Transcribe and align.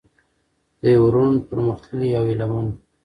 د 0.79 0.83
يو 0.95 1.03
روڼ، 1.13 1.31
پرمختللي 1.49 2.09
او 2.17 2.23
هيله 2.29 2.45
من 2.51 2.67